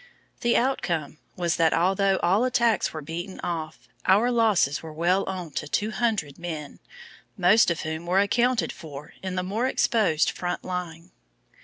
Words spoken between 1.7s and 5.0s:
although all attacks were beaten off, our losses were